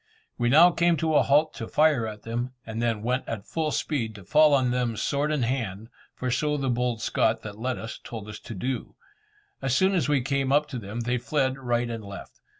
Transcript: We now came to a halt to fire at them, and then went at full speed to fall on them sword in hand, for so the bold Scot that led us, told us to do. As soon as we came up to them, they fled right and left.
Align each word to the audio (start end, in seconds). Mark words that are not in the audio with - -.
We 0.35 0.49
now 0.49 0.71
came 0.71 0.97
to 0.97 1.13
a 1.13 1.21
halt 1.21 1.53
to 1.53 1.67
fire 1.67 2.07
at 2.07 2.23
them, 2.23 2.53
and 2.65 2.81
then 2.81 3.03
went 3.03 3.27
at 3.27 3.45
full 3.45 3.69
speed 3.69 4.15
to 4.15 4.23
fall 4.23 4.55
on 4.55 4.71
them 4.71 4.97
sword 4.97 5.31
in 5.31 5.43
hand, 5.43 5.89
for 6.15 6.31
so 6.31 6.57
the 6.57 6.71
bold 6.71 7.03
Scot 7.03 7.43
that 7.43 7.59
led 7.59 7.77
us, 7.77 7.99
told 8.03 8.27
us 8.27 8.39
to 8.39 8.55
do. 8.55 8.95
As 9.61 9.75
soon 9.77 9.93
as 9.93 10.09
we 10.09 10.21
came 10.21 10.51
up 10.51 10.67
to 10.69 10.79
them, 10.79 11.01
they 11.01 11.19
fled 11.19 11.55
right 11.59 11.87
and 11.87 12.03
left. 12.03 12.41